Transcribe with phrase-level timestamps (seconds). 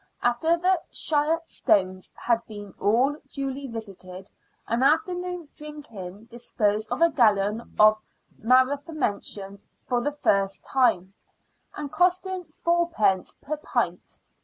[0.23, 4.31] After the" Shire stones" had been all duly visited,
[4.67, 8.01] an afternoon" drinking" disposed of a gallon of"
[8.43, 11.13] Mathera "—mentioned for the first time,
[11.75, 14.19] and costing fourpence per pint.